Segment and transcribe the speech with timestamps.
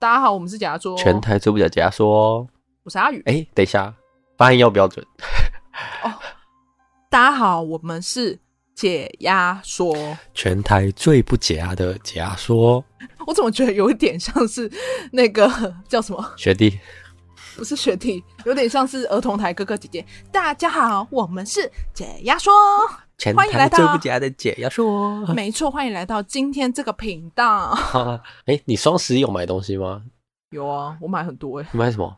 [0.00, 2.48] 大家好，我们是解压说，全台最不假解压说，
[2.84, 3.18] 我是阿宇。
[3.26, 3.94] 哎、欸，等一下，
[4.38, 5.04] 发音要标准。
[6.02, 6.10] 哦，
[7.10, 8.40] 大家好，我们是
[8.74, 9.94] 解压说，
[10.32, 12.82] 全台最不解压的解压说。
[13.26, 14.72] 我怎么觉得有一点像是
[15.12, 15.46] 那个
[15.86, 16.80] 叫什么学弟？
[17.54, 20.02] 不是学弟，有点像是儿童台哥哥姐姐。
[20.32, 22.50] 大家好，我们是解压说。
[23.34, 27.76] 欢迎来到最不假的解压说，没错，欢迎来到今天这个频道。
[28.46, 30.02] 哎、欸，你双十一有买东西吗？
[30.50, 31.68] 有啊，我买很多哎、欸。
[31.72, 32.16] 你买什么？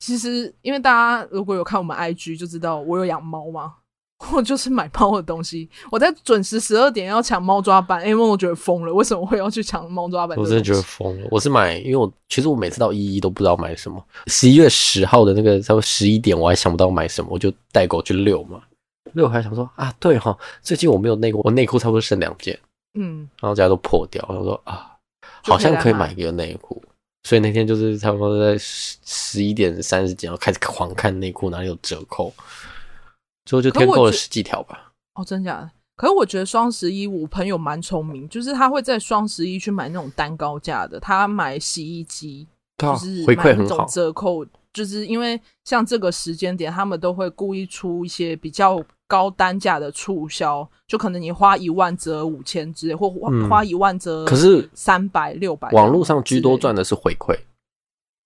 [0.00, 3.74] 其实，因为大家如果有看我们 IG 就知道我有养猫嘛，
[4.32, 5.68] 我就是买猫的东西。
[5.90, 10.38] 我在准时十二点要抢猫抓板，哎，我觉得疯了，为什么会要去抢猫抓板？
[10.38, 11.28] 我真的觉得疯了。
[11.30, 14.02] 我是买，因为我其实我每次到一一都不知道买什么。
[14.28, 18.62] 十一月十号的那个差不多十一点，我还想不到买什么，我就带狗去遛嘛。
[19.12, 22.58] 所以我还想说啊，对哈，最近我没有内裤，我内裤差不多剩两件，
[22.94, 24.24] 嗯，然后家都破掉。
[24.28, 24.96] 我说啊，
[25.42, 26.82] 好像可以买一个内裤，
[27.22, 32.32] 所以那天就是差不多在十十一点三十几，然后开始狂看内裤哪里有折扣，
[33.44, 34.92] 最后就添购了十几条吧。
[35.14, 35.70] 哦，真假的？
[35.96, 42.46] 可是我觉得双十一，我朋友蛮聪明，就是他会在双十一去买那种单高价的，他买洗衣机，
[42.78, 48.80] 就是回馈很好，折扣，就是因为像这个时间点，他们都会故意出一些比较。
[49.08, 55.70] 高单价的促销，就可能你花一万折五千之类，或花花一万折，可是三百六百。
[55.70, 57.34] 网络上居多赚的是回馈。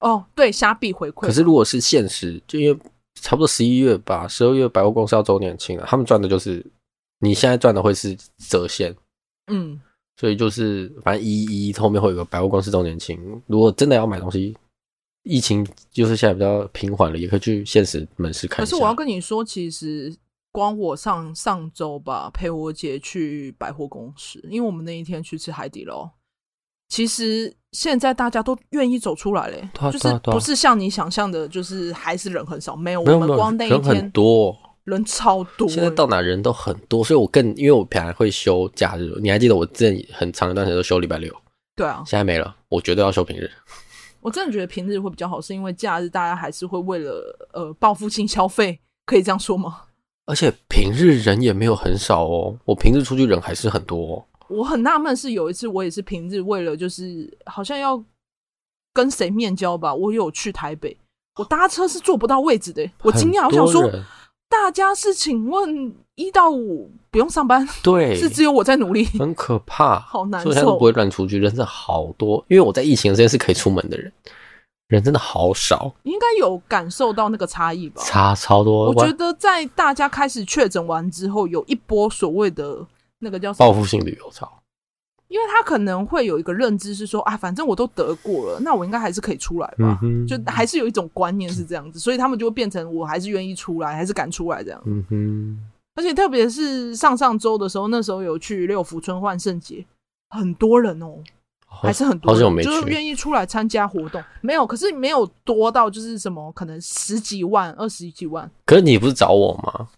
[0.01, 1.27] 哦，对，虾币回馈。
[1.27, 2.77] 可是如果是现实，就因为
[3.15, 6.67] 差不多十一月吧，十二月百货公司要周年庆了，他们赚的就是
[7.21, 8.19] 你现在赚的会是
[8.51, 8.93] 折现。
[9.47, 9.81] 嗯，
[10.17, 14.57] 所以就是反正一一后面会有个百货公司周年庆，如果真的要买东西，
[15.23, 18.59] 疫情就是现在比较平缓了，也可以去现实门市看。
[18.59, 20.13] 可是我要跟你说，其实。
[20.53, 26.09] 光我上上周吧，陪我姐去百货公司，因为我们那一天去吃海底捞。
[26.89, 32.77] 其实现在大家都愿意走出来嘞，就是不是像你想象的，就是还是人很少。
[32.77, 34.55] 没有，我们光那一天人很多，
[34.85, 35.67] 人超多。
[35.67, 41.35] 现在到哪人都很多，所以我更因为我本来会休假日，你还记得我之前很长一段时间都休礼拜六。
[41.75, 43.51] 对啊，现在没了，我绝对要休平日。
[44.21, 49.85] 我真的觉得平日会比较好，是因为假日大家还是会为了呃报复性消费，可以这样说吗？
[50.25, 54.25] 而且平日人也没有很少哦，我平日出去人还是很多哦。
[54.49, 58.03] 我很纳闷，是有一次我也是平日为了就是好像要
[58.93, 60.97] 跟谁面交吧，我有去台北，
[61.37, 63.91] 我搭车是坐不到位置的，我惊讶，我想说
[64.49, 67.67] 大家是请问一到五不用上班？
[67.83, 74.13] 对，是只有我在努力，很可怕，好难受，所以不会乱出去，人真的好多，因为我在疫情的时间是可以出门的人。
[74.93, 78.03] 人真的好少，你应该有感受到那个差异吧？
[78.05, 78.91] 差超多。
[78.91, 82.87] 我觉得在大家开始确诊完之后，有一波所谓的
[83.21, 84.53] 那个叫报复性旅游潮，
[85.29, 89.99] 因为他可能会有一个认知是说啊，反正我都得过了，那我应该还是可以出来吧？
[90.03, 94.83] 嗯、就还是有一种观念是这样子，所以他们就会变成我还是愿意出来，还是敢出来这样。
[94.85, 95.69] 嗯哼。
[95.95, 99.85] 而且特别是上上周的时候，那时候有去六福村万圣节，
[100.29, 101.17] 很多人哦。
[101.81, 104.23] 还是很多，就是愿意出来参加活动。
[104.41, 108.51] 没有，可是没有多到就是什么，可能十几万、二十几万。
[108.65, 109.89] 可是你不是找我吗？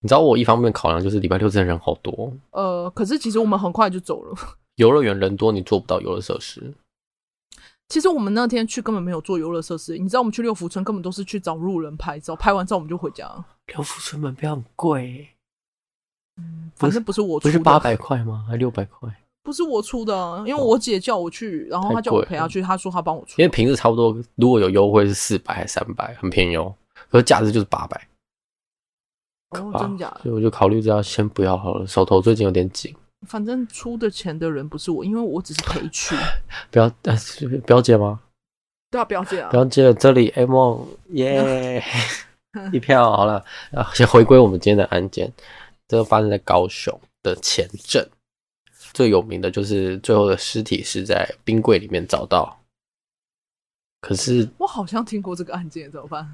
[0.00, 2.32] 你找我，一方面考量就是礼拜六真的人好多。
[2.50, 4.36] 呃，可是其实我们很快就走了。
[4.76, 6.74] 游乐园人多，你做不到游乐设施。
[7.88, 13.30] 其实我们那天去根本没有做游乐设施，你知道我们去六福村根本都是去找路人拍照，拍完照我们就回家。
[13.66, 15.28] 六福村门票很贵，
[16.38, 18.46] 嗯，反正不是我出的，不是八百块吗？
[18.48, 19.08] 还六百块？
[19.42, 23.40] 不是我出的，因为我姐叫我去，然后她叫我陪她去，她说她帮我出。
[23.40, 26.74] 因为平时差不多，如果有优惠是四百还是三百，很便宜哦。
[27.10, 28.08] 可是假日就是八百。
[29.50, 30.20] 哦，真假的？
[30.22, 32.94] 所以我就考虑这样先不要好了，手头最近有点紧。
[33.28, 36.16] 反正出的钱的人不是我，因为我只是陪去。
[36.70, 36.90] 不要，
[37.66, 38.20] 表姐吗？
[38.90, 39.50] 对啊，表姐啊。
[39.50, 41.82] 表姐，这里 A 梦耶，
[42.72, 43.44] 一票好了。
[43.94, 45.32] 先回归我们今天的案件，
[45.88, 48.08] 这个发生在高雄的前镇。
[48.92, 52.60] 最有名的就是最后的尸体是在冰柜里面找到，
[54.00, 56.30] 可是我好像听过这个案件，怎么办？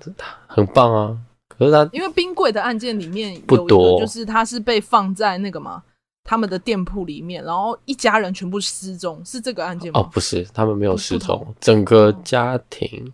[0.46, 1.19] 很棒啊！
[1.56, 5.82] 可是他因为冰柜的案件里面有一个，就是他是被放在那个嘛，
[6.25, 10.00] 他们的店铺里面，然后一家人全部失踪，是这个案件吗？
[10.00, 13.12] 哦，不是，他们没有失踪，整个家庭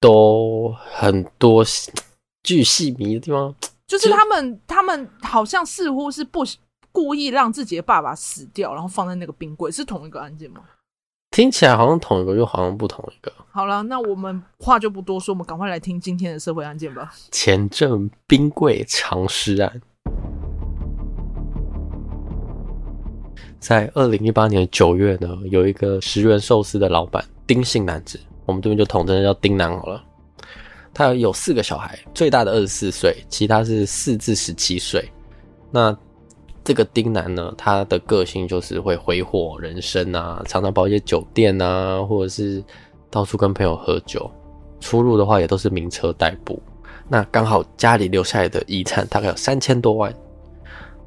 [0.00, 1.64] 都很多
[2.42, 3.54] 巨细迷的地方，
[3.86, 6.44] 就是他们他们好像似乎是不。
[6.94, 10.60] 故意让自己的爸爸死掉，然后放在那个冰柜，是同一个案件吗？
[11.32, 13.32] 听起来好像同一个，又好像不同一个。
[13.50, 17.12] 好了，那我们话就不多说，我们赶快来听今天的社会案件吧。
[17.32, 19.82] 前镇冰柜藏尸案，
[23.58, 30.00] 在二零一八年九月呢，有一个十元寿司的老板丁姓男子，我们这边就统称叫丁男好了。
[30.92, 35.10] 他有四个小孩，最大的二十四岁，其他是四至十七岁。
[35.72, 35.92] 那
[36.64, 42.64] 这个丁男呢，他的个性就是会挥霍人生啊，常常跑一些酒店啊，或者是
[43.10, 44.30] 到处跟朋友喝酒。
[44.80, 46.60] 出入的话也都是名车代步。
[47.08, 50.14] 那刚好家里留下来的遗产大概有三千多万，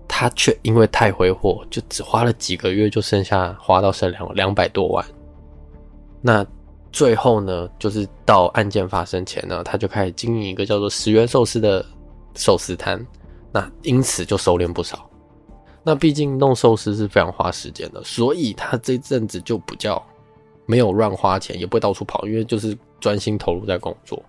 [0.07, 5.05] 他却因为太挥霍，就只花了几个月就剩下花到剩两两百多万。
[6.21, 6.45] 那
[6.91, 11.85] 最后呢，就是到案件发生前呢，他就开始经营一个叫做十元寿司的
[12.35, 13.03] 寿司摊，
[13.51, 15.06] 那因此就收敛不少。
[15.87, 20.05] 那毕竟弄寿司是非常花时间的，所以他这阵子就比较
[20.65, 24.21] 没有乱花钱，也不会到处跑，因为就是专心投入在工作。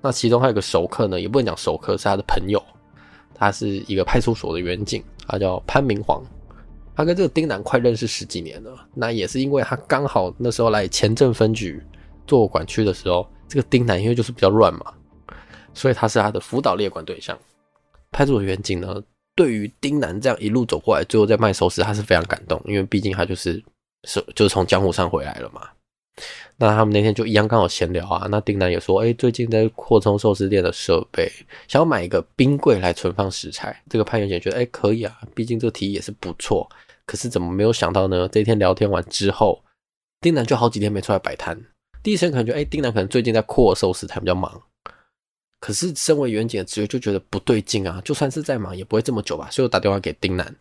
[0.00, 2.62] 那其中还有个熟客呢，也不能讲熟客，是他的朋友，
[3.34, 6.22] 他是一个派出所的员警，他叫潘明煌。
[6.94, 11.82] 他跟这个丁楠快认识十几年了，那也是因为他刚好那时候来前镇分局
[12.24, 14.94] 做管区的时候，这个丁楠因为就是比较乱嘛，
[15.72, 17.36] 所以他是他的辅导列管对象。
[18.12, 19.02] 派出所员警呢，
[19.34, 23.62] 对于丁楠这样一路走过来，最后在卖寿司，他是非常感动，因为毕竟他就是
[24.04, 25.68] 是就是从江湖上回来了嘛。
[26.56, 31.28] 那他们那天就一样刚好闲聊啊，那丁楠也说，哎、最近在扩充寿司店的设备，
[31.66, 33.82] 想要买一个冰柜来存放食材。
[33.90, 36.70] 这个潘员警觉得，哎、可以啊，毕竟这个提议也是不错。
[37.04, 38.28] 可是怎么没有想到呢？
[38.28, 39.64] 这一天聊天完之后，
[40.20, 41.60] 丁楠就好几天没出来摆摊。
[42.04, 44.62] 第一时间可能觉得，哎，丁楠可能最近在扩寿司，才比较忙。
[45.64, 49.48] 可是身为远景的职员就觉得不对劲啊，就算是再忙，也不会这么久吧。
[49.50, 50.54] 所以我打电话给丁男，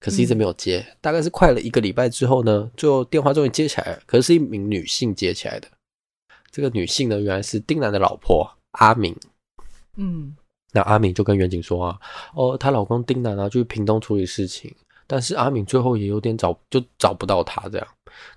[0.00, 0.86] 可是一直没有接。
[1.00, 4.02] 大概是快了一个礼拜之后呢，最后电话终于接起来了。
[4.04, 5.68] 可是是一名女性接起来的。
[6.50, 9.16] 这个女性呢，原来是丁男的老婆阿敏。
[9.96, 10.36] 嗯，
[10.72, 11.98] 那阿敏就跟远景说啊，
[12.34, 14.70] 哦，她老公丁男啊，就去屏东处理事情。
[15.06, 17.88] 但是阿敏最后也有点找，就找不到他这样。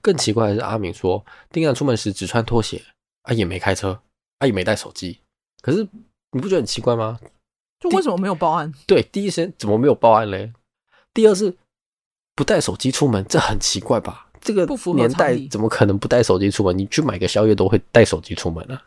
[0.02, 1.22] 更奇怪的是，阿敏说
[1.52, 2.82] 丁男出门时只穿拖鞋，
[3.24, 4.00] 啊也没开车，
[4.40, 5.20] 啊也没带手机。
[5.62, 5.88] 可是
[6.32, 7.20] 你不觉得很奇怪吗？
[7.80, 8.72] 就为什么没有报案？
[8.86, 10.52] 对，第一时间怎么没有报案嘞？
[11.14, 11.56] 第二是
[12.36, 14.28] 不带手机出门，这很奇怪吧？
[14.42, 14.66] 这个
[14.96, 16.78] 年代怎么可能不带手机出门？
[16.78, 18.82] 你去买个宵夜都会带手机出门啊。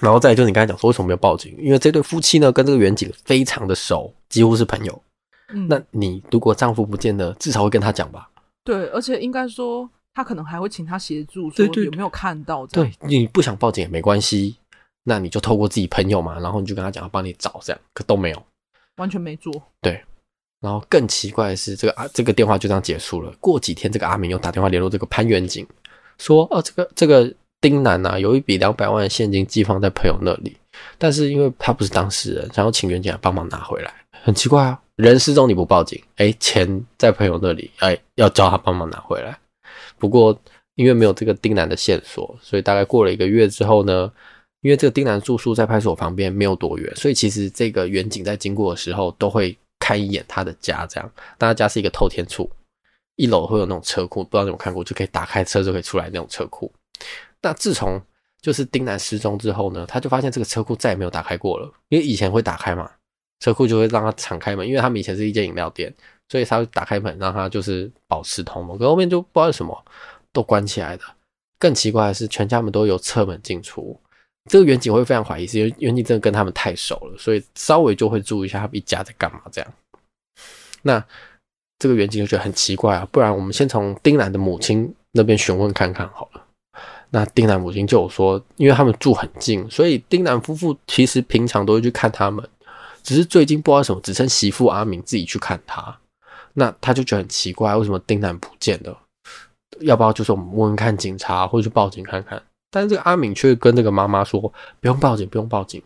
[0.00, 1.54] 然后再来就是你刚才讲说为什么没有报警？
[1.58, 5.02] 因为这对夫妻呢跟这个远景非常的熟，几乎是朋友。
[5.50, 8.28] 嗯，那你如果丈夫不见了，至少会跟他讲吧？
[8.64, 12.66] 对，而且应该说他可能还会请他协助，说有没有看到？
[12.66, 14.56] 对，你不想报警也没关系，
[15.04, 18.42] 那你就透过自己朋友嘛，然后你就跟他讲，要帮你找这样，可都没有，
[18.96, 19.52] 完全没做。
[19.80, 20.02] 对，
[20.60, 23.32] 然后更奇怪的是，这个啊，这个电话就这样结束了。
[23.38, 25.66] 过几天，这个阿明又打电话联络这个潘远景，
[26.18, 30.56] 说哦，这个这个丁男啊，有一笔两百万的现金寄放在朋友那里，
[30.98, 33.92] 但是因为他不是当事人，想要请远景来帮忙拿回来，
[34.22, 34.80] 很奇怪啊。
[34.96, 39.36] 人失踪你不报警，哎，钱在朋友那里，哎，要叫他帮忙拿回来。
[39.98, 40.38] 不过
[40.76, 44.10] 因为没有这个丁男的线索，所以大概过了一个月之后呢，
[44.64, 51.12] 因为这个丁男住宿在派出所旁边，没有多远，所以其实这个远景在经过的时候都会看一眼他的家，这样。
[51.36, 52.48] 但他家是一个透天厝，
[53.16, 56.72] 一楼会有那种车库，不知道你有没有看过，就可以打开车就可以出来那种车库。
[57.42, 58.00] 那自从
[58.40, 62.90] 就是丁男失踪之后呢，他就发现这个车库再也没有打开过了，因为以前会打开嘛。
[63.40, 65.92] 车库就会让他敞开门，因为他们以前是一间饮料店，
[66.30, 68.78] 所以他会打开门让他就是保持通风。
[68.78, 69.84] 可后面就不知道是什么，
[70.32, 71.02] 都关起来的。
[71.58, 74.00] 更奇怪的是，全家门都有侧门进出。
[74.50, 79.72] 这个袁景我会非常怀疑，是因为员警真的跟他们太熟了，所以稍微就会注意一下他们一家在干嘛这样。
[80.82, 81.02] 那
[81.78, 86.44] 这个远景就觉得很奇怪啊，不然我们先从丁兰的母亲那边询问看看好了。
[87.10, 92.46] 那丁兰母亲就有说，因为他们住很近，所以丁兰夫妇其实平常都会去看他们。
[93.02, 95.96] 只是最近不知道什么，只剩媳妇阿明自己去看他，
[96.54, 98.98] 那他就觉得很奇怪，为什么丁兰不见了？
[99.80, 102.42] 要不要就是我们问问看警察，或者去报警看看？
[102.74, 104.40] 但是这个阿敏却跟那个妈妈说，
[104.80, 105.80] 不用报警，不用报警，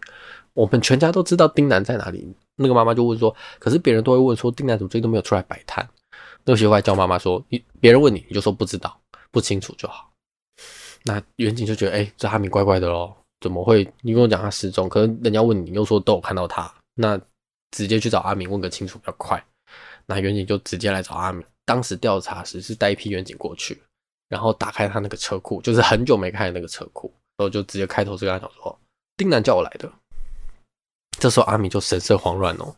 [0.55, 2.35] 我们全家都知道丁楠在哪里。
[2.57, 5.87] 那个妈妈就问说，可是别人都会问说，丁楠怎么最近都没有出来摆摊？
[6.45, 8.99] 那个媳妇还叫妈妈说，你别人问你，你就说不知道，
[9.31, 10.11] 不清楚就好。
[11.05, 13.87] 那远景就觉得，哎、这阿敏怪怪的喽，怎么会？
[14.01, 16.73] 你跟我讲他失踪，可是人家问你，你又说都有看到他。
[16.95, 17.21] 那
[17.71, 19.45] 直接去找阿敏问个清楚比较快。
[20.07, 21.45] 那远景就直接来找阿敏。
[21.67, 23.81] 当时调查时是带一批远景过去，
[24.29, 28.79] 然后打开他那个车库，就是很久没开的那个车库，然后就直接开头就跟他讲说
[29.17, 29.91] ：“丁楠叫我来的。”
[31.19, 32.75] 这时候阿敏就神色慌乱哦。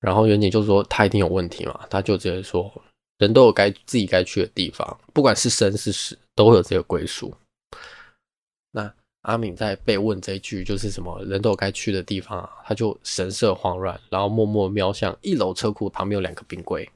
[0.00, 2.70] 然后员警就说：“他一定有问题嘛？”他就直接说
[3.18, 7.34] ：“人都有该自己该去的地方，不管是生是死，都会有这个归属。”
[8.72, 8.92] 那。
[9.24, 16.86] 阿敏在被问这一句，就是什么人都有该去的地方啊，他就神色慌乱，然后默默瞄向一楼车库旁边有两个冰柜，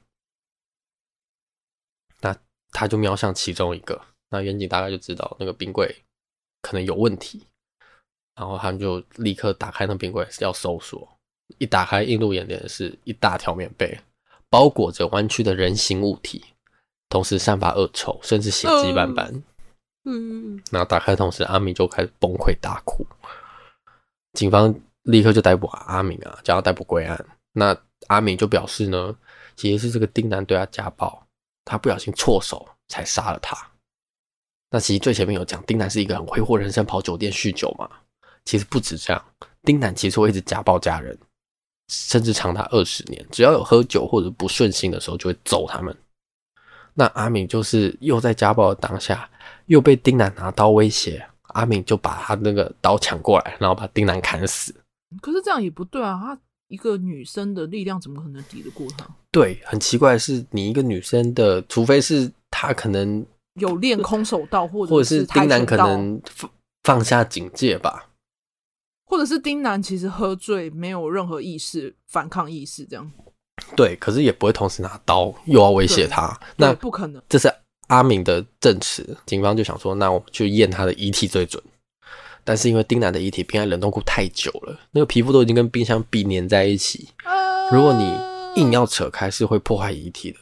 [2.71, 3.99] 他就瞄向其中一个，
[4.29, 5.95] 那远景大概就知道那个冰柜
[6.61, 7.41] 可能有问题，
[8.35, 11.07] 然后他们就立刻打开那冰柜要搜索。
[11.57, 13.99] 一打开，映入眼帘的是一大条棉被，
[14.51, 16.45] 包裹着弯曲的人形物体，
[17.09, 19.43] 同时散发恶臭，甚至血迹斑斑。
[20.05, 23.03] 嗯，然后打开同时，阿明就开始崩溃大哭。
[24.33, 24.73] 警方
[25.03, 27.25] 立刻就逮捕阿明啊，将他逮捕归案。
[27.53, 27.75] 那
[28.07, 29.15] 阿明就表示呢，
[29.55, 31.25] 其实是这个丁男对他家暴，
[31.69, 33.55] 他不小心错手才杀了他。
[34.71, 37.87] 那其实最前面有讲，丁男是一个很挥霍人生，跑酒店酗酒嘛。
[38.43, 39.23] 其实不止这样，
[39.61, 41.15] 丁男其实会一直家暴家人，
[41.87, 43.23] 甚至长达二十年。
[43.31, 45.95] 只要有喝酒或者不顺心的时候，就会揍他们。
[46.95, 49.29] 那阿敏就是又在家暴的当下，
[49.67, 54.73] 又被丁男拿刀威胁，阿敏就把他那个刀抢过来，然后把丁男砍死。
[55.21, 59.07] 可是这样也不对啊，他一个女生的力量怎么可能抵得过他？
[59.31, 63.25] 对，很奇怪的是，你一个女生的，除非是她可能
[63.59, 66.51] 有练空手道，或者或者是丁楠可能放
[66.83, 68.09] 放下警戒吧，
[69.05, 73.11] 或者是丁楠其实喝醉，没有任何意识、反抗意识，这样。
[73.75, 77.21] 对，可是也不会同时拿刀又要威胁他，那不可能。
[77.27, 77.53] 这是
[77.87, 81.61] 阿明的证词，警方就想说，那我们就验他的遗体最准。
[82.43, 87.09] 但是因为丁楠的遗体冰在冷冻库太久了，那个皮肤都已经跟冰箱壁粘在一起，
[87.71, 88.11] 如果你
[88.59, 90.39] 硬要扯开，是会破坏遗体的。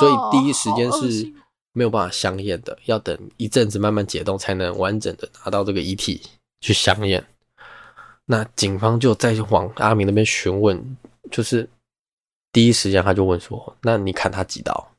[0.00, 1.32] 所以第一时间是
[1.72, 6.22] 没有办法相验的，要等一阵子慢慢解冻，才能完整的拿到这个遗体
[6.60, 7.24] 去相验。
[8.26, 10.96] 那警方就再往阿明那边询问，
[11.30, 11.68] 就是
[12.52, 14.92] 第一时间他就问说：“那你砍他几刀？”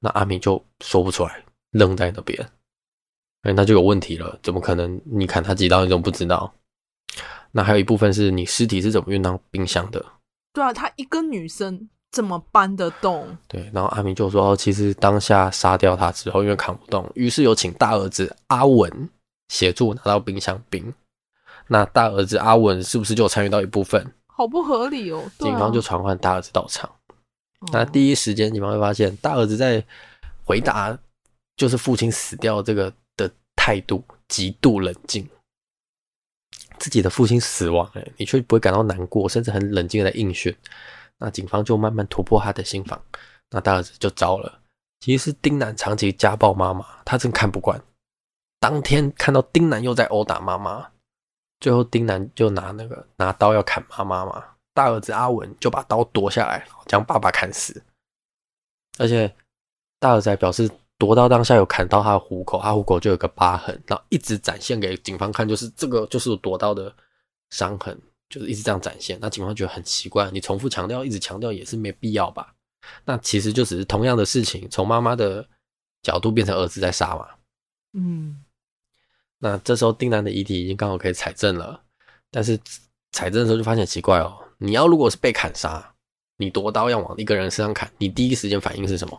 [0.00, 2.50] 那阿明就说不出来，愣在那边。
[3.42, 5.00] 哎，那就有问题了，怎么可能？
[5.04, 6.52] 你砍他几刀，你都不知道？
[7.52, 10.04] 那还有一部分是你尸体是怎么运到冰箱的？
[10.52, 13.36] 对啊，他一个女生怎么搬得动？
[13.46, 19.08] 对，然后阿明就说，其实当下杀掉他之后，因为扛不动，于是有请大儿子阿文
[19.48, 20.92] 协助拿到冰箱冰。
[21.68, 24.04] 那大儿子阿文是不是就参与到一部分？
[24.26, 25.22] 好不合理哦！
[25.38, 26.90] 警方就传唤大儿子到场。
[27.60, 29.84] 啊、那第一时间，警方会发现大儿子在
[30.44, 30.98] 回答，
[31.56, 33.30] 就是父亲死掉这个的。
[33.56, 35.28] 态度极度冷静，
[36.80, 40.52] 自己的父亲死亡，哎，你却不会感到难过，甚至很冷静的在应讯。
[41.18, 43.00] 那警方就慢慢突破他的心防，
[43.50, 44.60] 那大儿子就糟了。
[45.00, 47.80] 其实是丁男长期家暴妈妈，他真看不惯。
[48.58, 50.90] 当天看到丁男又在殴打妈妈，
[51.60, 54.42] 最后丁男就拿那个拿刀要砍妈妈嘛，
[54.74, 57.82] 大儿子阿文就把刀夺下来，将爸爸砍死。
[58.98, 59.32] 而且
[59.98, 60.70] 大儿子还表示。
[61.00, 66.94] 夺刀当下有砍到他的虎口，他虎口就有个疤痕，然后一直展现给警方看，就是这个就是夺刀的
[67.48, 69.18] 伤痕，就是一直这样展现。
[69.18, 72.54] 那警方觉得很奇怪，你重复强调，一直强调也是没必要吧？
[73.06, 75.48] 那其实就只是同样的事情，从妈妈的
[76.02, 77.26] 角度变成儿子在杀嘛。
[77.94, 78.44] 嗯，
[79.38, 81.82] 那这时候丁男的遗体已经刚好可以采证了，
[82.30, 82.60] 但是
[83.12, 85.94] 采证的时候就发现奇怪哦，你要如果是被砍杀，
[86.36, 89.18] 你夺刀要往一个人身上砍，你第一时间反应是什么？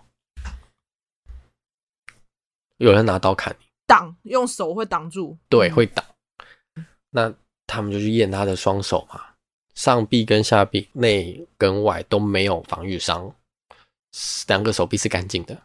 [2.82, 6.04] 有人拿刀砍你，挡，用手会挡住，对，会挡。
[7.12, 7.32] 那
[7.68, 9.22] 他们就去验他的双手嘛，
[9.76, 13.32] 上臂跟下臂内跟外都没有防御伤，
[14.48, 15.56] 两个手臂是干净的。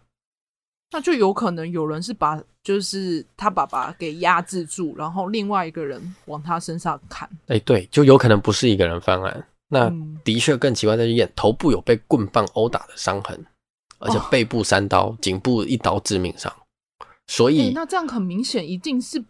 [0.91, 7.29] 那就有可能有人是把就是他爸爸给压制住，然后另外一个人往他身上砍。
[7.49, 9.49] 哎，对，就有可能不是一个人犯案。
[9.69, 9.91] 那
[10.23, 13.45] 的确更奇怪的是验头部有被棍棒殴打的伤痕，
[13.99, 16.53] 而且背部三刀，颈部一刀致命伤。
[17.27, 19.23] 所以、欸，那这样很明显，一定是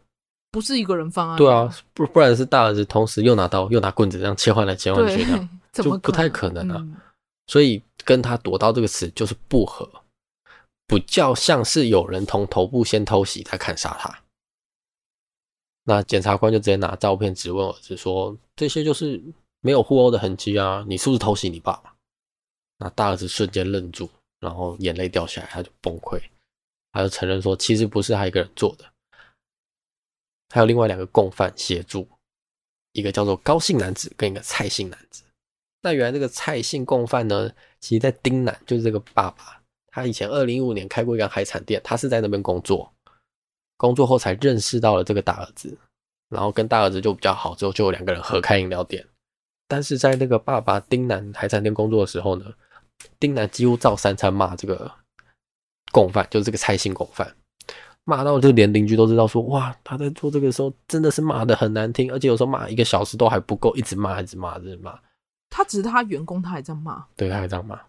[0.51, 1.37] 不是一个人犯案？
[1.37, 6.77] 对啊，不不然是大儿子同时又拿刀又拿棍子，这样切换来切换去，这样就不太可能啊。
[6.79, 6.97] 嗯、
[7.47, 9.91] 所以跟他夺刀这个词就是不合，
[10.87, 14.19] 不叫像是有人从头部先偷袭再砍杀他。
[15.85, 19.23] 那检察官就直接拿照片质问儿子说：“这些就是
[19.61, 21.95] 没有互殴的痕迹啊，你是不是偷袭你爸爸？”
[22.79, 24.11] 那大儿子瞬间愣住，
[24.41, 26.21] 然后眼泪掉下来，他就崩溃。
[26.97, 28.87] 他就承认说，其实不是他一个人做的，
[30.49, 32.09] 还有另外两个共犯协助，
[32.93, 35.23] 一个叫做高姓男子跟一个蔡姓男子。
[35.83, 42.91] 那原来这个蔡姓共犯呢，其实在丁男就是这个爸爸，他以前二零一五年开过一个海产店，他是在那边工作，
[43.77, 45.77] 工作后才认识到了这个大儿子，
[46.31, 49.07] 然后跟大儿子就比较好，之后就有两个人合开饮料店。
[49.69, 52.55] 但是在那个爸爸丁男海产店工作的时候呢，
[53.21, 54.91] 丁男几乎照三餐骂这个。
[55.97, 57.35] 共犯就是这个蔡姓共犯，
[58.05, 64.99] 骂到就连邻居都知道说，哇，他在做这个时候真的是骂的很难听，而且有时候骂一个小时都还不够，一直骂，一直骂，一直骂。
[65.49, 67.81] 他只是他员工，他还这样骂，对，他还这样骂。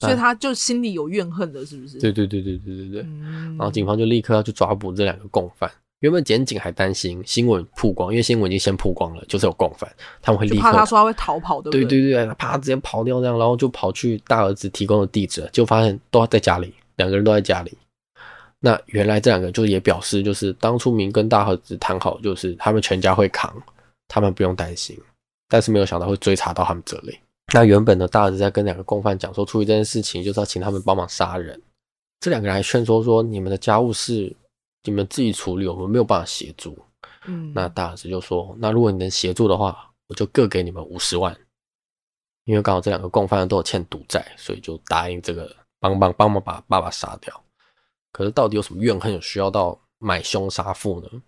[0.00, 2.00] 所以他就心里有怨恨的，是不是？
[2.00, 3.02] 对对对对对对对。
[3.02, 5.70] 嗯、然后警方就立刻要去抓捕这两个共犯。
[6.00, 9.90] 原本检警还担心新闻曝光，因为新闻已经先曝光了，就是有共犯，
[10.22, 11.84] 他们会立刻怕他说他会逃跑，对不对？
[11.84, 17.76] 对对对，怕他直接跑掉这样，然后就跑去大儿子提供的地址，就发现都在家里，两个人都在家里。
[18.60, 23.54] 那原来这两个就也表示，就是当初明跟大儿子谈好，就是他们全家会扛，
[24.08, 24.98] 他们不用担心，
[25.50, 27.18] 但是没有想到会追查到他们这里。
[27.52, 31.60] 那原本的大儿子在跟两个共犯讲说，处理这件事情就是要请他们帮忙杀人，
[32.20, 34.34] 这两个人还劝说说，你们的家务事。
[34.84, 36.78] 你们自己处理，我们没有办法协助。
[37.26, 41.36] 嗯，那大儿子就说：“那如果你能协助的话，我就各给你们五十万。
[42.44, 47.44] 因为刚好这两个共犯都有欠赌债，所以就答应这个帮帮帮忙把爸爸杀掉。
[48.10, 51.22] 可是到底有什么怨恨，有需要到买凶杀父呢？”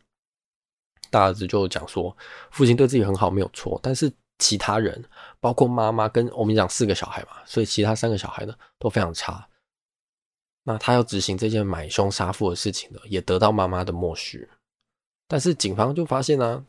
[1.11, 2.16] 大儿子就讲说
[2.50, 5.04] ：“父亲对自己很好，没有错，但是其他人，
[5.40, 9.47] 包括妈妈跟我们讲四个小孩嘛，所以其他三个小孩呢都非常差。”
[10.64, 14.49] 那他要执行这件买凶杀父的事情呢，也得到妈妈的默许。
[15.26, 16.62] 但是警方就发现呢、啊，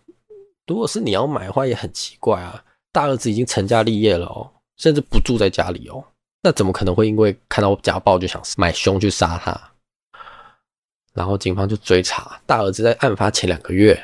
[0.68, 2.64] 如果是你要买的话，也很奇怪啊。
[2.92, 6.04] 大儿子已经成家立业了哦，甚至不住在家里哦，
[6.42, 9.60] 那怎么可能会因为看到家暴就想买凶去杀他？
[11.14, 14.00] 然后警方就追查大儿子在案发前两个月，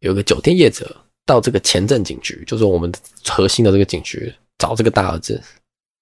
[0.00, 2.92] 有一个酒店业者到这个前镇警局，就是我们
[3.28, 5.42] 核心的这个警局找这个大儿子，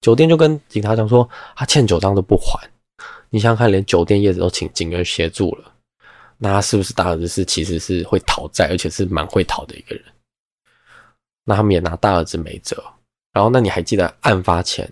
[0.01, 2.59] 酒店就跟警察讲说，他欠酒账都不还。
[3.31, 5.73] 你想想看，连酒店业者都请警员协助了，
[6.37, 10.05] 那他是不是大儿子是其实是会讨债，而且是蛮会讨的一个人？
[11.45, 12.83] 那他们也拿大儿子没辙。
[13.33, 14.91] 然后，那你还记得案发前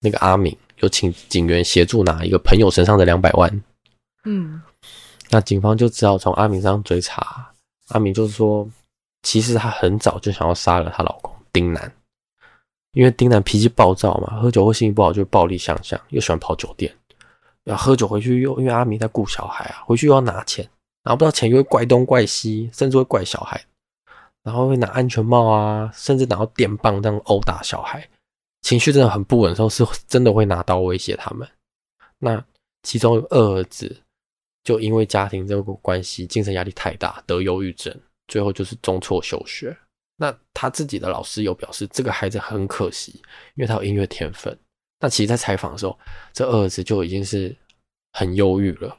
[0.00, 3.62] 那个阿敏有请警员协助拿一个朋友身上的两百万？
[4.24, 4.62] 嗯，
[5.28, 7.52] 那警方就只好从阿敏身上追查。
[7.88, 8.66] 阿敏就是说，
[9.22, 11.92] 其实她很早就想要杀了她老公丁楠，
[12.92, 16.90] 因为丁楠脾气暴躁嘛，喝酒后心情不好就会暴力相向，又喜欢跑酒店。
[17.64, 20.68] 要喝酒回去又因为阿明在顾小孩啊，回去又要拿钱，
[21.04, 23.64] 拿不到钱又会怪东怪西，甚至会怪小孩，
[24.42, 28.08] 然后会拿安全帽啊，甚至拿到电棒这样殴打小孩，
[28.62, 31.48] 情绪真的很不稳的时候，是真的会拿刀威胁他们。
[32.18, 32.44] 那
[32.82, 33.96] 其中二儿子
[34.64, 37.96] 就因为家庭这个关系，精神压力太大，得忧郁症，
[38.26, 39.76] 最后就是中辍休学。
[40.16, 43.22] 那他自己的老师有表示，这个孩子很可惜，
[43.54, 44.56] 因为他有音乐天分。
[45.02, 45.98] 那其实，在采访的时候，
[46.32, 47.54] 这二儿子就已经是
[48.12, 48.96] 很忧郁了，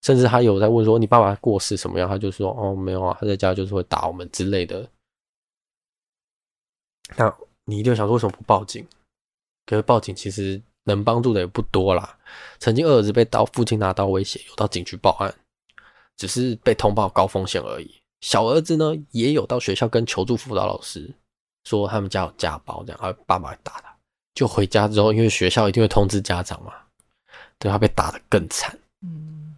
[0.00, 4.88] 甚至他有在问说：“你爸爸过世什么样？”他就说：“哦，没有啊，他在家就是会打我们之类的。”
[7.18, 8.86] 那你一定想说，为什么不报警？
[9.66, 12.18] 可是报警其实能帮助的也不多啦。
[12.58, 15.34] 曾经二儿子被刀，父亲拿刀威胁，有到警局报案，
[16.16, 17.94] 只是被通报高风险而已。
[18.22, 21.14] 小儿子呢，也有到学校跟求助辅导老师
[21.64, 23.85] 说他们家有家暴，这样，而爸爸打他。
[24.36, 26.72] 就回家之后，因为学校一定会通知家长嘛，
[27.58, 28.78] 对，他被打得更惨。
[29.00, 29.56] 嗯，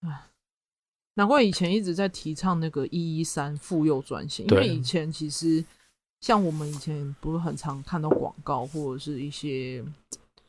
[0.00, 0.22] 哎，
[1.14, 5.62] 难怪以前一直在提倡那个一一三妇幼专线，因为以前其实
[6.22, 9.84] 像我们以前不是很常看到广告或者是一些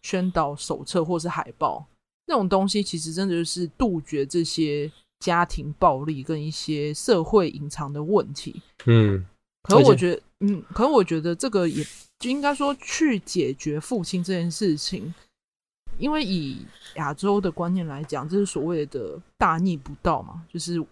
[0.01, 1.85] 宣导手册或是海报
[2.27, 8.61] 那种东西，其实真的就是杜绝这些家庭暴力跟一些社会隐藏的问题。
[8.85, 9.25] 嗯，
[9.67, 11.85] 可是我觉得，嗯，可是我觉得这个也。
[12.17, 15.13] 就应该说去解决父亲这件事情，
[15.97, 20.83] 因为以亚洲的观念来讲，这是所谓的大逆不道嘛，就是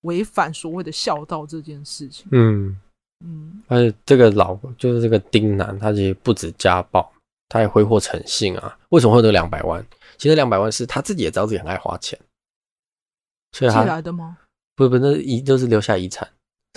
[0.00, 2.26] 违反所谓的孝道这件事情。
[2.32, 2.80] 嗯
[3.22, 7.12] 嗯，而且这个老就是这个丁男，他其实不止家暴，
[7.50, 8.78] 他也挥霍成性啊。
[8.88, 9.86] 为什么会得两百万？
[10.16, 12.18] 其实两百万是他自己也知道自己很爱花钱，
[13.52, 14.38] 所以他寄来的吗？
[14.74, 16.26] 不不，那遗就是留下遗产，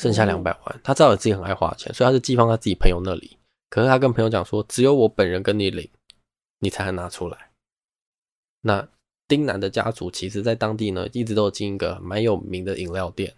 [0.02, 3.38] 剩下两百万，他知道自己很爱花钱，所以他是寄放在自己朋友那里。
[3.70, 5.90] 可是他跟朋友讲说，只有我本人跟你领，
[6.60, 7.50] 你才能拿出来。
[8.62, 8.88] 那
[9.28, 13.34] 丁男的家族其实，在当地呢，一直都有经营一个蛮有名的饮料店，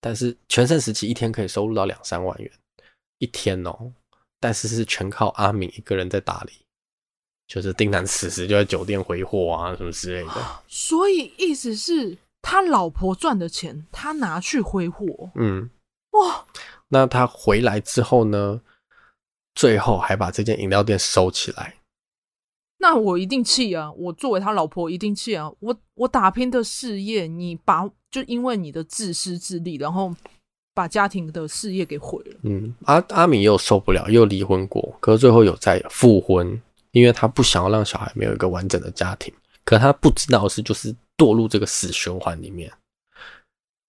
[0.00, 2.50] 但是全盛时期一天可以收入到两三万元
[3.18, 3.92] 一天哦。
[4.42, 6.52] 但是是全靠阿敏一个人在打理，
[7.46, 10.62] 就是丁南此时就在酒店挥霍啊什么之类的。
[10.66, 15.30] 所以意思是他老婆赚的钱，他拿去挥霍。
[15.34, 15.68] 嗯，
[16.10, 16.46] 哇，
[16.88, 18.60] 那他回来之后呢？
[19.52, 21.74] 最后还把这间饮料店收起来，
[22.78, 23.90] 那我一定气啊！
[23.92, 25.50] 我作为他老婆一定气啊！
[25.58, 30.14] 我我打拼的事业，你把就因为你的自私自利，然后
[30.72, 32.38] 把家庭的事业给毁了。
[32.44, 39.34] 嗯，阿阿敏又受不了，又离婚过，可是最后有再复婚，因为他不想要让小孩没有一个完整的家庭。
[39.64, 42.72] 可他不知道的是，就是堕入这个死循环里面。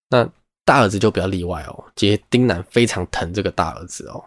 [0.10, 0.28] 那
[0.66, 4.24] 大儿子就比较例外哦，其实丁楠非常疼这个大儿子哦。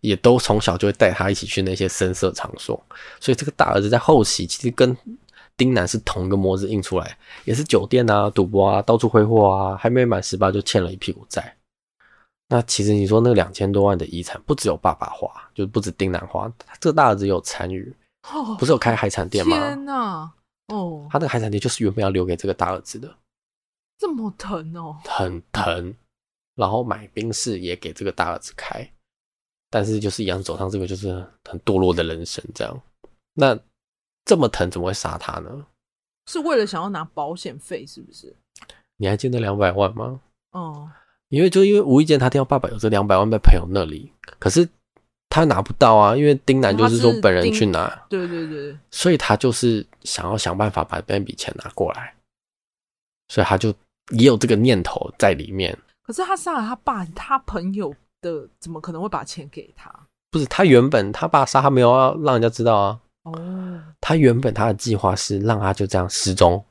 [0.00, 2.80] 也都从小就会带他一起去那些声色场所，
[3.18, 4.96] 所以这个大儿子在后期其实跟
[5.56, 11.56] 丁楠是同一个模子印出来，也是酒店啊、赌博啊、到处挥霍啊，还没满十八就欠了一屁股债。
[12.48, 17.92] 那其实你说那两千多万的遗产，不只有爸爸花，就不止丁楠花，这个大儿子有参与，
[18.58, 19.56] 不是有开海产店吗？
[19.56, 20.30] 天哪，
[20.68, 23.12] 哦，他那个海产店就是原本要留给这个大儿子的，
[23.98, 25.94] 这么疼哦，很疼。
[26.54, 28.90] 然后买冰室也给这个大儿子开，
[29.68, 31.12] 但是就是一样走上这个就是
[31.44, 32.82] 很堕落的人生这样。
[33.34, 33.58] 那
[34.24, 35.66] 这么疼怎么会杀他呢？
[36.28, 38.34] 是为了想要拿保险费是不是？
[38.96, 40.18] 你还记得两百万吗？
[40.52, 40.90] 哦，
[41.28, 44.66] 因为就因为无意间他听到爸爸有这两百万在朋友那里，可是
[45.28, 52.16] 他拿不到啊，因为丁楠就是说本人去拿，对对对，所以他就是想要想办法把那笔钱拿过来，
[53.28, 53.74] 所以他就
[54.10, 55.76] 也有这个念头在里面。
[56.02, 59.92] 可是他杀了他爸，他朋友的怎么可能会把钱给他？
[60.30, 63.00] 不是他原本他爸杀他没有要让人家知道啊。
[63.24, 66.64] 哦，他原本他的计划是让他就这样失踪。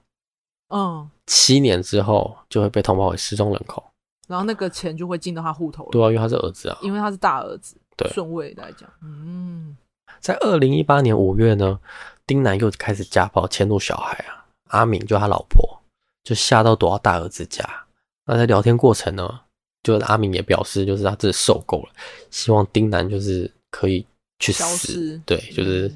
[0.70, 3.84] 嗯，七年之后就会被通报为失踪人口，
[4.28, 5.92] 然后那个钱就会进到他户头了。
[5.92, 7.76] 对啊，因为他是儿子啊，因为他是大儿子。
[7.98, 9.78] 对，顺位来讲，嗯，
[10.20, 11.80] 在二零一八年五月呢，
[12.26, 15.82] 丁男又开始家暴迁怒小孩啊，阿敏就他老婆
[16.26, 17.64] 就吓到躲到大儿子家。
[18.26, 19.42] 那在聊天过程呢，
[19.84, 21.90] 就是阿明也表示，就是他真的受够了，
[22.32, 24.04] 希望丁男就是可以
[24.40, 25.22] 去死。
[25.26, 25.90] 对，就是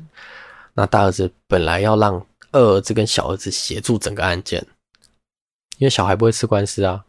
[0.76, 4.63] 那大儿子本来要让二儿子跟小儿子协助整个案件，
[5.80, 7.04] 因为小孩不会吃官司啊，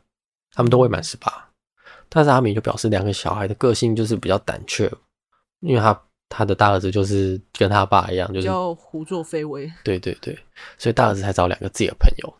[0.53, 1.49] 他们都未满十八。
[2.09, 4.91] 但是阿明就表示，两个小孩的个性就是比较胆怯，
[5.61, 9.71] 因为他他的大儿子就是跟他爸一样，就是要胡作非为。
[9.85, 10.37] 对对对，
[10.79, 12.35] 所以大儿子才找两个自己的朋友。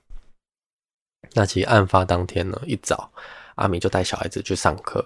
[1.35, 3.11] 那其实案发当天呢，一早
[3.57, 5.05] 阿明就带小孩子去上课，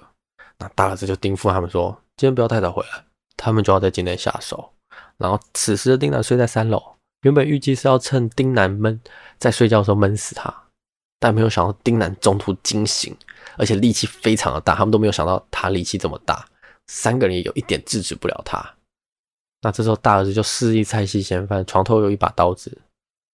[0.59, 3.05] 那大儿子就叮嘱他们说：“今天不要太早回来，
[3.37, 4.73] 他们就要在今天下手。”
[5.19, 6.83] 然后此时的丁男睡在三楼，
[7.23, 9.01] 原本预计是要趁丁男闷
[9.39, 10.53] 在睡觉的时候闷死他，
[11.19, 13.17] 但没有想到丁男中途惊醒，
[13.57, 16.47] 而且力气非常的大，他们都没有想到他力气这么大，
[16.87, 18.75] 三个人也有一点制止不了他。
[19.63, 22.71] 那这时候大儿子就示意蔡姓嫌犯床头有一把刀子，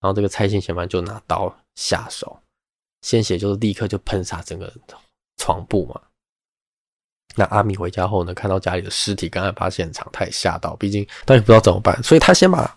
[0.00, 2.38] 然后这个蔡姓嫌犯就拿刀下手。
[3.02, 4.72] 鲜血就是立刻就喷洒整个
[5.36, 6.00] 床铺嘛。
[7.36, 12.76] 那阿米回家后呢，看到家里的尸体跟案发现场，他也吓到，毕竟他也不知道怎么办，所以他先把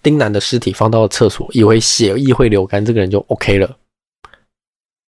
[0.00, 3.76] 丁男的尸体放到了厕所，以为血液会流干，这个人就 OK 了，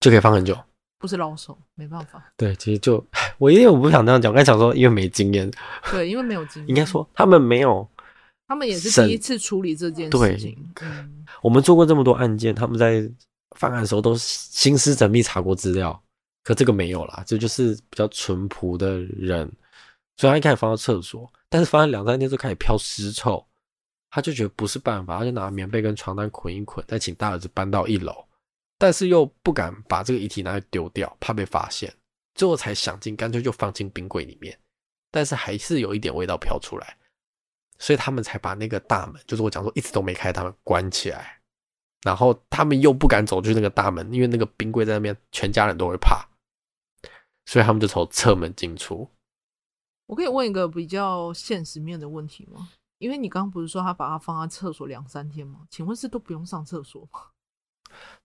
[0.01, 0.59] 就可以放很久。
[0.99, 2.23] 不是老手，没办法。
[2.37, 3.03] 对，其实就
[3.39, 5.49] 我因为我不想这样讲，我刚才想说因为没经验。
[5.93, 6.69] 对，因为没有经验。
[6.69, 7.89] 应该说他们没有，
[8.49, 10.59] 他们也是第一次处理这件事情。
[10.75, 13.09] 对，嗯，我们做过这么多案件，他们在。
[13.57, 16.03] 犯案的时候都心思缜密查过资料，
[16.45, 19.51] 可这个没有啦，这就是比较淳朴的人，
[20.17, 23.45] 所以他一开始放到厕所，但是放了两三天就开始飘尸臭，
[24.11, 28.25] 他就觉得不是办法，他就拿棉被跟床单捆一捆，再请大儿子搬到一楼，
[28.79, 31.93] 但是又不敢把这个遗体拿去丢掉，怕被发现，
[32.35, 34.57] 最后才想尽干脆就放进冰柜里面，
[35.11, 36.97] 但是还是有一点味道飘出来，
[37.79, 41.40] 所以他们才把那个大门，就是我讲说一直都没开，他们关起来。
[42.03, 46.27] 然后他们又不敢走去那个大门，因为那个冰柜在那边，全家人都会怕，
[47.47, 49.09] 所以他们就从侧门进出。
[50.07, 52.71] 我可以问一个比较现实面的问题吗？
[52.99, 55.61] 因为你刚刚不是说他把它放在厕所两三天吗？
[55.71, 57.21] 请问是都不用上厕所吗？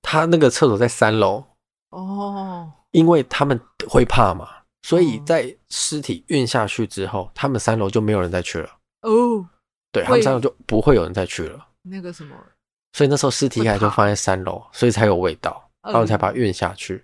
[0.02, 1.44] 他那个厕所在三楼
[1.90, 4.50] 哦，因为他们会怕嘛，
[4.84, 9.48] 所以在尸体运下去之后，他们三楼就没有人再去了哦。
[9.92, 11.68] 对，他们三楼就不会有人再去了。
[11.84, 12.36] 那个什么。
[12.96, 17.04] 所以那时候尸体还就放在三楼，所以才有味道，他们才把它运下去。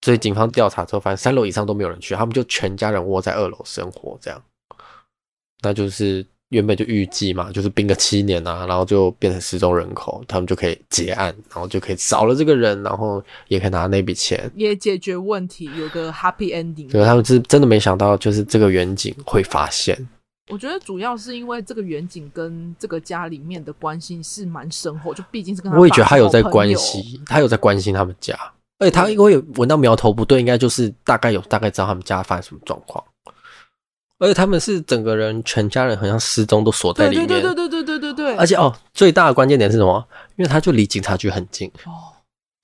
[0.00, 4.42] 所以警方调查之后，发现三楼以上都没有人去，他们就全家人窝在二楼生活，这样。
[5.60, 16.90] 那就是原本就预计嘛，就是冰个七年啊，然后就变成失踪人口，他们就可以结案，然后就可以找了这个人，然后也可以拿那笔钱，也解决问题，有个 happy ending。
[16.90, 20.08] 对，他们是真的没想到，就是这个远景会发现。
[20.50, 25.78] 我觉得主要是因为这个远景跟这个家里面的关系是蛮深厚，就毕竟是跟他。
[25.78, 28.38] 我也觉得他有在关心，他有在关心他们家，
[28.78, 33.02] 而且他因为闻到苗头不对，应该就是大概有大概知道他们家发生什么状况，
[34.18, 38.36] 而且他们是整个人全家人好像失踪都锁在里面，对对对对对对对对。
[38.36, 40.06] 而且哦，最大的关键点是什么？
[40.36, 42.12] 因为他就离警察局很近哦，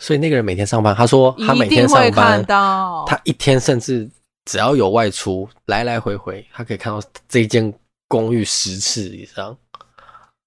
[0.00, 4.10] 所以那个人每天上班，他说他每天上班，他一天甚至。
[4.50, 7.72] 只要有外出，来来回回，他可以看到这一间
[8.08, 9.56] 公寓十次以上。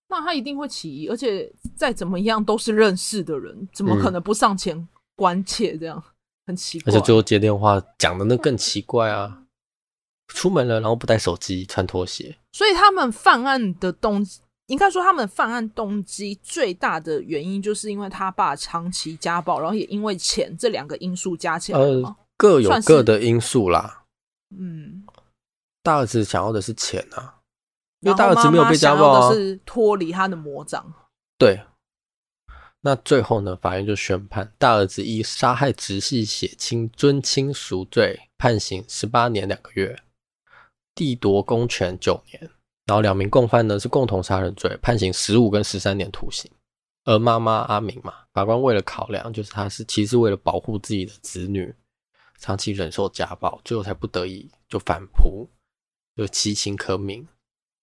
[0.10, 4.86] 那他一定会起疑，而且再怎么样都是认识的人，怎么可能不上前
[5.16, 5.78] 关切？
[5.78, 6.12] 这样、嗯、
[6.48, 6.92] 很奇怪。
[6.92, 9.44] 而且最后接电话讲的那更奇怪啊！
[10.28, 12.36] 出门了，然后不带手机，穿拖鞋。
[12.52, 22.18] 所以他们犯案的动机，应该说他们犯案动机最大的原因，就是因为他爸长期家暴，然后也因为钱这两个因素加起来吗？
[22.20, 24.04] 呃，各有各的因素啦。
[24.50, 25.06] 嗯，
[25.82, 27.40] 大儿子想要的是钱啊，
[28.02, 30.94] 因为大儿子没有被家暴是脱离他的魔掌。
[31.38, 31.62] 对。
[32.82, 33.56] 那最后呢？
[33.56, 40.04] 法院就宣判大儿子以杀害直系血亲尊亲赎罪判刑十八年两个月，
[40.94, 42.52] 地夺公权九年。
[42.86, 46.52] 然后两名共犯呢是共同杀人罪，判刑十五跟十三年徒刑。
[47.06, 51.74] 而妈妈阿明嘛，法官为了考量，就是他是其实为了保护自己的子女，
[52.44, 55.50] 长期忍受家暴，最后才不得已就反扑，
[56.18, 57.26] 就其情可悯。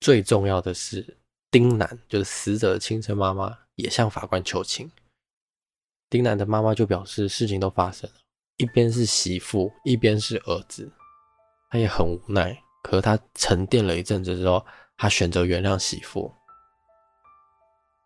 [0.01, 1.17] 最重要的是，
[1.51, 3.57] 丁楠就是死者的亲生妈妈。
[3.77, 4.91] 也向法官求情，
[6.11, 8.17] 丁楠的妈妈就表示事情都发生了，
[8.59, 10.93] 一边是媳妇，一边是儿子，
[11.71, 12.63] 他也很无奈。
[12.83, 14.63] 可是他沉淀了一阵子之后，
[14.99, 16.31] 他选择原谅媳妇。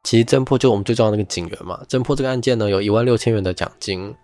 [0.04, 4.14] 其实侦破就我们最重要的那个警员嘛，侦破这个案件呢，有一万六千元的奖金。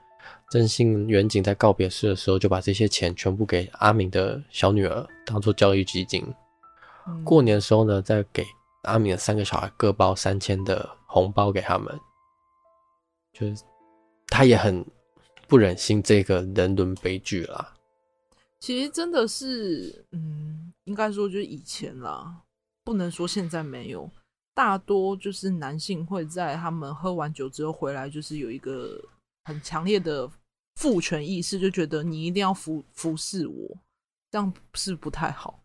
[0.51, 6.27] 郑姓员警在告别式的时候，就把这些钱全部给阿敏的小女儿当做教育基金。
[7.25, 8.45] 过年的时候呢，再给
[8.83, 10.89] 阿敏的三个小孩各包三千的。
[11.13, 11.99] 红包给他们，
[13.33, 13.65] 就是
[14.29, 14.87] 他也很
[15.49, 17.75] 不忍心这个人伦悲剧啦。
[18.61, 22.33] 其实真的是，嗯，应该说就是以前啦，
[22.85, 24.09] 不能说现在没有。
[24.55, 28.97] 大多就是男性会在他们喝完酒之后回来，就是有一个
[29.47, 30.31] 很强烈的
[30.81, 33.79] 父权意识，就觉得你一定要服服侍我，
[34.31, 35.63] 这样是不太好。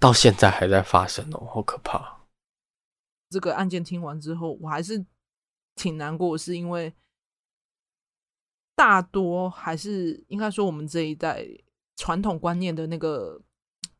[0.00, 2.22] 到现在还在发生哦，好可怕。
[3.28, 5.04] 这个案件听完之后，我还是
[5.74, 6.90] 挺难过，是因为
[8.74, 11.46] 大多还是应该说我们这一代
[11.96, 13.38] 传统观念的那个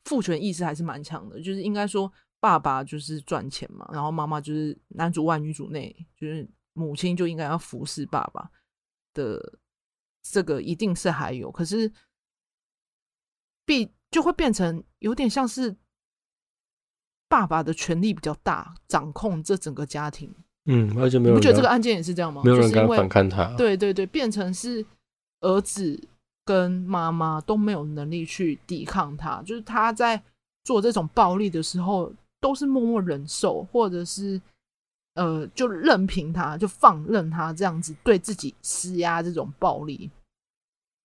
[0.07, 8.51] 父权意识还是蛮强的，就是应该说爸爸就是赚钱嘛，然后妈妈就是男主外女主内，就是母亲就应该要服侍爸爸
[9.13, 9.59] 的，
[10.23, 11.93] 这个一定是还有，可是
[13.67, 15.77] 必就会变成有点像是。
[17.29, 20.31] 爸爸的权力比较大，掌控这整个家庭。
[20.67, 22.43] 嗯，而且没有人，你不觉得这个案件也是这样吗？
[22.45, 23.57] 没有人敢反抗他。
[23.57, 24.85] 对对对，变成是
[25.41, 25.99] 儿子
[26.45, 30.23] 跟妈妈都没有能力去抵抗他，就是他在
[30.65, 34.39] 做这种暴力的时候，都是默默忍受，或者是
[35.15, 40.11] 呃，就任凭他，就放任他这样子对自己施压这种暴力，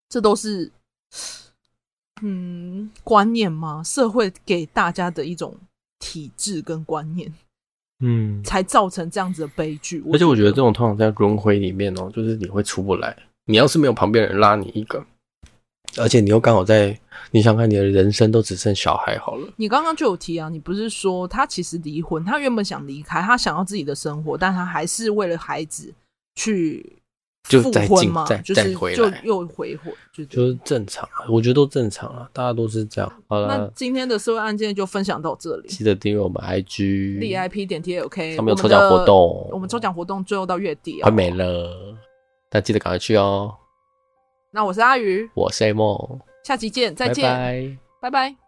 [0.10, 0.72] 这都是
[2.22, 3.84] 嗯观念吗？
[3.84, 5.58] 社会给大家的一种。
[6.00, 7.34] 体制跟观念，
[8.02, 10.00] 嗯，才造成这样子的悲剧。
[10.14, 13.18] 而且我觉得这种通常在轮回里面哦，就是你会出不来。
[13.46, 15.04] 你要是没有旁边人拉你一个，
[15.96, 17.00] 而且你又刚好在，
[17.32, 19.48] 你想看你的人生都只剩小孩好了。
[19.56, 25.94] 你刚刚就有提啊，你不是说他其实离婚，他原本想离开，他想要自己的生活，但他还是为了孩子
[26.36, 26.94] 去。
[27.48, 33.10] 就再进再再回来，就又回回，就就是正常啊，我觉得都正常啊，大家都是这样。
[33.30, 41.72] 好了，那今天的社会案件就分享到这里，记得订阅我们 IG D I P 点 T L K，上面有抽奖活动，我们抽奖活动最后到月底快没了，
[42.50, 43.56] 但记得赶快去哦。
[44.58, 47.24] 那我是阿鱼，我是 A 梦，下期见，再见，
[48.02, 48.10] 拜拜。
[48.10, 48.47] 拜拜。